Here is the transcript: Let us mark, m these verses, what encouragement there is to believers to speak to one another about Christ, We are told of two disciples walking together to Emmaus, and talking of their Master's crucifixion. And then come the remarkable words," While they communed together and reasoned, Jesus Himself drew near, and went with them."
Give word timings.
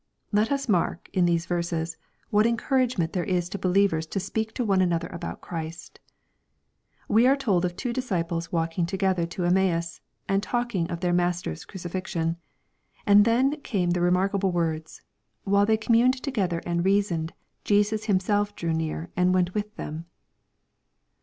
Let 0.31 0.51
us 0.51 0.67
mark, 0.67 1.09
m 1.13 1.25
these 1.25 1.45
verses, 1.45 1.95
what 2.31 2.47
encouragement 2.47 3.13
there 3.13 3.23
is 3.23 3.47
to 3.49 3.59
believers 3.59 4.07
to 4.07 4.19
speak 4.19 4.51
to 4.55 4.65
one 4.65 4.81
another 4.81 5.05
about 5.09 5.41
Christ, 5.41 5.99
We 7.07 7.27
are 7.27 7.35
told 7.37 7.65
of 7.65 7.75
two 7.75 7.93
disciples 7.93 8.51
walking 8.51 8.87
together 8.87 9.27
to 9.27 9.45
Emmaus, 9.45 10.01
and 10.27 10.41
talking 10.41 10.89
of 10.89 11.01
their 11.01 11.13
Master's 11.13 11.65
crucifixion. 11.65 12.37
And 13.05 13.25
then 13.25 13.57
come 13.61 13.91
the 13.91 14.01
remarkable 14.01 14.51
words," 14.51 15.03
While 15.43 15.67
they 15.67 15.77
communed 15.77 16.23
together 16.23 16.63
and 16.65 16.83
reasoned, 16.83 17.33
Jesus 17.63 18.05
Himself 18.05 18.55
drew 18.55 18.73
near, 18.73 19.11
and 19.15 19.35
went 19.35 19.53
with 19.53 19.75
them." 19.75 20.05